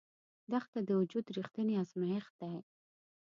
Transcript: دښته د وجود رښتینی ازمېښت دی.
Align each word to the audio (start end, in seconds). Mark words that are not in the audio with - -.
دښته 0.51 0.79
د 0.85 0.89
وجود 0.99 1.25
رښتینی 1.37 1.73
ازمېښت 1.81 2.33
دی. 2.41 2.55